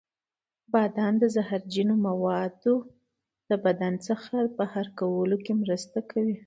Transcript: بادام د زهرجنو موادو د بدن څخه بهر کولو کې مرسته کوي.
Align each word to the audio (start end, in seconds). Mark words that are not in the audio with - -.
بادام 0.73 1.13
د 1.19 1.25
زهرجنو 1.35 1.95
موادو 2.07 2.75
د 3.49 3.51
بدن 3.65 3.93
څخه 4.07 4.35
بهر 4.57 4.85
کولو 4.99 5.37
کې 5.43 5.53
مرسته 5.61 5.99
کوي. 6.11 6.37